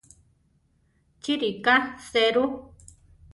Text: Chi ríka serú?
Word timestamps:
Chi 1.21 1.33
ríka 1.43 1.75
serú? 2.09 2.45